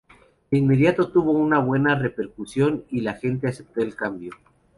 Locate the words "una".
1.33-1.59